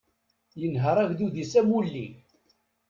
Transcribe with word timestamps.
Yenḥeṛ 0.59 0.97
agdud-is 1.03 1.53
am 1.59 1.69
ulli. 1.79 2.07